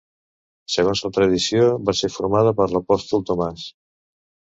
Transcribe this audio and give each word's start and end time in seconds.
Segons 0.75 1.01
la 1.07 1.11
tradició, 1.17 1.67
va 1.89 1.95
ser 1.99 2.09
fundada 2.13 2.53
per 2.61 2.67
l'Apòstol 2.73 3.23
Tomàs. 3.29 3.67